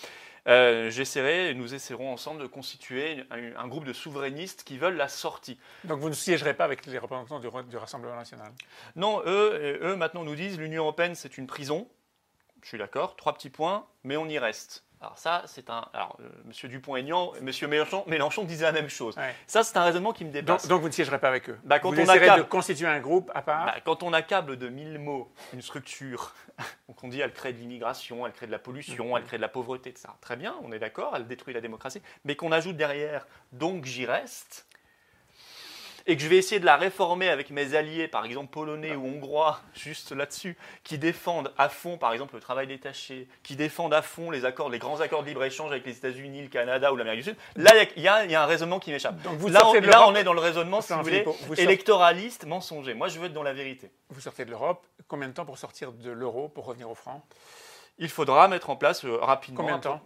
Euh, 0.49 0.89
J'essaierai, 0.89 1.53
nous 1.53 1.75
essaierons 1.75 2.11
ensemble 2.11 2.41
de 2.41 2.47
constituer 2.47 3.25
un, 3.31 3.69
groupe 3.69 3.85
de 3.85 3.93
souverainistes 3.93 4.65
qui 4.65 4.79
veulent 4.79 4.97
la 4.97 5.09
sortie. 5.09 5.59
Donc 5.85 6.01
vous 6.01 6.09
ne 6.09 6.15
siégerez 6.15 6.55
pas 6.55 6.65
avec 6.65 6.87
les 6.87 6.99
représentants 6.99 7.41
du, 7.41 7.49
du 7.69 7.77
Rassemblement 7.77 8.17
national? 8.17 8.53
Non, 8.97 9.23
eux, 9.27 9.79
eux 9.83 9.97
maintenant 9.97 10.25
nous 10.25 10.35
disent 10.35 10.59
l'Union 10.59 10.85
européenne 10.85 11.15
c'est 11.15 11.37
une 11.37 11.47
prison. 11.47 11.87
Je 12.63 12.69
suis 12.69 12.79
d'accord, 12.79 13.17
trois 13.17 13.35
petits 13.35 13.51
points, 13.51 13.87
mais 14.05 14.17
on 14.17 14.27
y 14.27 14.39
reste. 14.39 14.85
Alors 15.05 15.19
ça, 15.19 15.43
c'est 15.45 15.69
un. 15.69 15.85
Alors, 15.93 16.17
euh, 16.21 16.29
Monsieur 16.47 16.67
Dupont-Aignan, 16.67 17.33
Monsieur 17.43 17.69
Mélenchon, 17.69 18.05
Mélenchon 18.07 18.45
disaient 18.45 18.65
la 18.65 18.73
même 18.73 18.89
chose. 18.89 19.15
Ça, 19.47 19.63
c'est 19.63 19.77
un 19.77 19.85
raisonnement 19.85 20.15
qui 20.15 20.25
me 20.25 20.31
dépasse. 20.31 20.67
Donc, 20.67 20.81
vous 20.81 20.89
ne 20.89 20.93
siégerez 20.93 21.19
pas 21.19 21.29
avec 21.29 21.51
eux. 21.51 21.59
Bah, 21.63 21.79
quand 21.79 21.91
vous 21.91 22.01
on 22.01 22.09
accable... 22.09 22.43
de 22.43 22.49
constituer 22.49 22.87
un 22.87 23.01
groupe 23.01 23.31
à 23.35 23.43
part. 23.43 23.67
Bah, 23.67 23.75
quand 23.85 24.03
on 24.03 24.15
accable 24.15 24.57
de 24.57 24.71
mille 24.71 24.99
mots 24.99 25.31
une 25.53 25.61
structure, 25.61 26.35
donc 26.89 27.05
on 27.05 27.09
dit 27.09 27.21
elle 27.21 27.35
crée 27.35 27.53
de 27.53 27.59
l'immigration, 27.59 28.27
elle 28.27 28.33
crée 28.33 28.47
de 28.47 28.53
la 28.53 28.59
pollution, 28.59 29.15
elle 29.19 29.25
crée 29.25 29.37
de 29.37 29.43
la 29.43 29.51
pauvreté, 29.51 29.91
etc. 29.91 30.09
Très 30.23 30.37
bien, 30.37 30.55
on 30.63 30.73
est 30.73 30.79
d'accord, 30.79 31.13
elle 31.15 31.27
détruit 31.27 31.53
la 31.53 31.61
démocratie, 31.61 32.01
mais 32.25 32.35
qu'on 32.35 32.51
ajoute 32.51 32.79
derrière 32.79 33.27
donc 33.53 33.85
j'y 33.85 34.07
reste. 34.07 34.67
Et 36.07 36.17
que 36.17 36.23
je 36.23 36.29
vais 36.29 36.37
essayer 36.37 36.61
de 36.61 36.67
la 36.67 36.77
réformer 36.77 37.29
avec 37.29 37.51
mes 37.51 37.75
alliés, 37.75 38.09
par 38.09 38.25
exemple 38.25 38.51
polonais 38.51 38.95
ou 38.95 39.07
hongrois, 39.07 39.61
juste 39.75 40.13
là-dessus, 40.13 40.57
qui 40.83 40.99
défendent 40.99 41.53
à 41.57 41.69
fond, 41.69 41.97
par 41.97 42.13
exemple, 42.13 42.35
le 42.35 42.41
travail 42.41 42.67
détaché, 42.67 43.29
qui 43.43 43.57
défendent 43.57 43.95
à 43.95 44.03
fond 44.03 44.31
les 44.31 44.45
accords, 44.45 44.69
les 44.69 44.79
grands 44.79 45.01
accords 45.01 45.23
de 45.23 45.29
libre-échange 45.29 45.71
avec 45.71 45.87
les 45.87 45.97
États-Unis, 45.97 46.43
le 46.43 46.49
Canada 46.49 46.93
ou 46.93 46.97
l'Amérique 46.97 47.25
du 47.25 47.31
Sud, 47.31 47.37
là, 47.57 47.73
il 47.97 48.03
y, 48.03 48.09
a 48.09 48.43
un 48.43 48.47
raisonnement 48.47 48.79
qui 48.79 48.91
m'échappe. 48.91 49.17
Là, 49.25 49.31
on, 49.67 49.81
là 49.81 50.09
on 50.09 50.15
est 50.15 50.25
dans 50.25 50.35
le 50.35 50.41
raisonnement, 50.41 50.81
si 50.81 50.93
vous 50.93 51.03
voulez, 51.03 51.25
électoraliste, 51.57 52.47
mensonger. 52.47 52.95
Moi, 52.95 53.09
je 53.09 53.19
veux 53.19 53.27
être 53.27 53.33
dans 53.33 53.43
la 53.43 53.53
vérité. 53.53 53.91
Vous 54.11 54.21
sortez 54.21 54.45
de 54.45 54.51
l'Europe. 54.51 54.87
Combien 55.09 55.29
de 55.29 55.35
temps 55.35 55.45
pour 55.45 55.59
sortir 55.59 55.93
de 55.93 56.11
l'euro, 56.11 56.49
pour 56.49 56.67
revenir 56.67 56.91
au 56.91 56.95
franc? 56.95 57.25
Il 57.99 58.09
faudra 58.09 58.49
mettre 58.49 58.71
en 58.71 58.77
place 58.77 59.05
euh, 59.05 59.17
rapidement. 59.19 59.61
Combien 59.61 59.77
de 59.77 59.83
temps? 59.83 60.01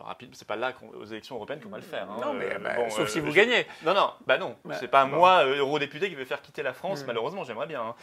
Rapide, 0.00 0.30
c'est 0.34 0.46
pas 0.46 0.56
là 0.56 0.72
aux 0.94 1.04
élections 1.04 1.36
européennes 1.36 1.60
qu'on 1.60 1.68
va 1.68 1.78
le 1.78 1.82
faire. 1.82 2.10
Hein. 2.10 2.20
Non, 2.20 2.34
mais 2.34 2.54
euh, 2.54 2.58
bah, 2.58 2.90
sauf 2.90 3.08
si 3.08 3.20
vous 3.20 3.32
gagnez. 3.32 3.66
Non, 3.84 3.94
non, 3.94 4.10
bah 4.26 4.38
non. 4.38 4.56
Bah, 4.64 4.76
c'est 4.78 4.88
pas 4.88 5.06
moi, 5.06 5.44
eurodéputé, 5.44 6.08
qui 6.08 6.14
veut 6.14 6.24
faire 6.24 6.42
quitter 6.42 6.62
la 6.62 6.72
France. 6.72 7.02
Hmm. 7.02 7.08
Malheureusement, 7.08 7.44
j'aimerais 7.44 7.66
bien. 7.66 7.82
Hein. 7.82 7.94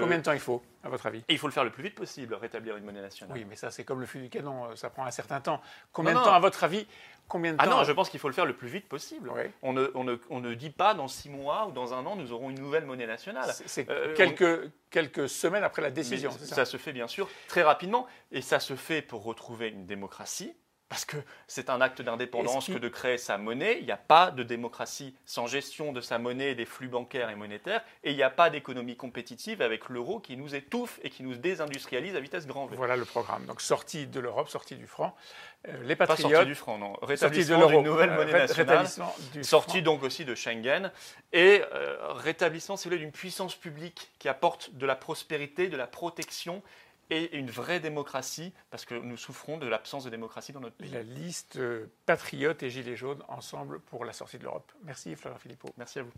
Combien 0.00 0.18
de 0.18 0.22
temps 0.22 0.32
il 0.32 0.40
faut, 0.40 0.62
à 0.82 0.88
votre 0.88 1.06
avis? 1.06 1.22
Il 1.28 1.38
faut 1.38 1.46
le 1.46 1.52
faire 1.52 1.64
le 1.64 1.70
plus 1.70 1.82
vite 1.82 1.94
possible, 1.94 2.34
rétablir 2.34 2.76
une 2.76 2.84
monnaie 2.84 3.02
nationale. 3.02 3.36
Oui, 3.36 3.46
mais 3.48 3.56
ça, 3.56 3.70
c'est 3.70 3.84
comme 3.84 4.00
le 4.00 4.06
fût 4.06 4.18
du 4.18 4.28
canon, 4.28 4.74
ça 4.76 4.90
prend 4.90 5.04
un 5.04 5.10
certain 5.10 5.40
temps. 5.40 5.60
Combien 5.92 6.14
de 6.14 6.18
temps, 6.18 6.32
à 6.32 6.40
votre 6.40 6.64
avis 6.64 6.86
Combien 7.26 7.52
de 7.52 7.56
ah 7.58 7.64
temps 7.64 7.78
non, 7.78 7.84
je 7.84 7.92
pense 7.92 8.10
qu'il 8.10 8.20
faut 8.20 8.28
le 8.28 8.34
faire 8.34 8.44
le 8.44 8.54
plus 8.54 8.68
vite 8.68 8.86
possible. 8.86 9.32
On, 9.62 9.72
ne, 9.72 9.90
on, 9.94 10.04
ne, 10.04 10.16
on, 10.28 10.40
ne, 10.40 10.52
dit 10.52 10.70
pas 10.70 10.92
dans 10.92 11.08
six 11.08 11.30
mois 11.30 11.66
ou 11.66 11.72
dans 11.72 11.94
un 11.94 12.04
an, 12.04 12.16
nous 12.16 12.32
aurons 12.32 12.50
une 12.50 12.60
nouvelle 12.60 12.84
monnaie 12.84 13.06
nationale. 13.06 13.50
C'est 13.66 13.86
quelques, 14.14 14.70
quelques 14.90 15.28
semaines 15.28 15.64
après 15.64 15.82
la 15.82 15.90
décision. 15.90 16.30
Ça, 16.30 16.54
ça? 16.54 16.64
se 16.64 16.76
fait 16.76 16.92
bien 16.92 17.08
sûr 17.08 17.28
très 17.48 17.62
rapidement 17.62 18.06
et 18.30 18.42
ça 18.42 18.60
se 18.60 18.74
fait 18.74 19.00
pour 19.00 19.24
retrouver 19.24 19.68
une 19.68 19.86
démocratie 19.86 20.54
parce 20.94 21.06
que 21.06 21.16
c'est 21.48 21.70
un 21.70 21.80
acte 21.80 22.02
d'indépendance 22.02 22.68
que 22.68 22.78
de 22.78 22.88
créer 22.88 23.18
sa 23.18 23.36
monnaie. 23.36 23.78
Il 23.80 23.84
n'y 23.84 23.90
a 23.90 23.96
pas 23.96 24.30
de 24.30 24.44
démocratie 24.44 25.12
sans 25.24 25.48
gestion 25.48 25.92
de 25.92 26.00
sa 26.00 26.18
monnaie, 26.18 26.54
des 26.54 26.66
flux 26.66 26.86
bancaires 26.86 27.30
et 27.30 27.34
monétaires, 27.34 27.82
et 28.04 28.12
il 28.12 28.16
n'y 28.16 28.22
a 28.22 28.30
pas 28.30 28.48
d'économie 28.48 28.94
compétitive 28.94 29.60
avec 29.60 29.88
l'euro 29.88 30.20
qui 30.20 30.36
nous 30.36 30.54
étouffe 30.54 31.00
et 31.02 31.10
qui 31.10 31.24
nous 31.24 31.34
désindustrialise 31.34 32.14
à 32.14 32.20
vitesse 32.20 32.46
grand 32.46 32.66
V. 32.66 32.76
Voilà 32.76 32.94
le 32.94 33.04
programme. 33.04 33.44
Donc 33.46 33.60
sortie 33.60 34.06
de 34.06 34.20
l'Europe, 34.20 34.48
sortie 34.48 34.76
du 34.76 34.86
franc. 34.86 35.16
Euh, 35.66 35.82
les 35.82 35.96
patriotes. 35.96 36.30
Pas 36.30 36.36
sortie 36.36 36.46
du 36.46 36.54
franc, 36.54 36.78
non. 36.78 36.92
Rétablissement 37.02 37.66
d'une 37.66 37.82
nouvelle 37.82 38.10
euh, 38.10 38.16
monnaie 38.16 38.32
nationale. 38.32 38.86
sortie 39.42 39.82
donc 39.82 40.04
aussi 40.04 40.24
de 40.24 40.36
Schengen. 40.36 40.92
Et 41.32 41.60
euh, 41.72 41.96
rétablissement, 42.12 42.76
si 42.76 42.84
vous 42.84 42.90
voulez, 42.90 43.02
d'une 43.02 43.10
puissance 43.10 43.56
publique 43.56 44.12
qui 44.20 44.28
apporte 44.28 44.72
de 44.76 44.86
la 44.86 44.94
prospérité, 44.94 45.66
de 45.66 45.76
la 45.76 45.88
protection 45.88 46.62
et 47.10 47.36
une 47.36 47.50
vraie 47.50 47.80
démocratie, 47.80 48.52
parce 48.70 48.84
que 48.84 48.94
nous 48.94 49.16
souffrons 49.16 49.58
de 49.58 49.66
l'absence 49.66 50.04
de 50.04 50.10
démocratie 50.10 50.52
dans 50.52 50.60
notre 50.60 50.76
pays. 50.76 50.90
La 50.90 51.02
liste 51.02 51.56
euh, 51.56 51.86
Patriotes 52.06 52.62
et 52.62 52.70
Gilets 52.70 52.96
jaunes 52.96 53.22
ensemble 53.28 53.80
pour 53.80 54.04
la 54.04 54.12
sortie 54.12 54.38
de 54.38 54.44
l'Europe. 54.44 54.72
Merci 54.84 55.14
Florent 55.16 55.38
Philippot. 55.38 55.68
Merci 55.76 56.00
à 56.00 56.02
vous. 56.02 56.12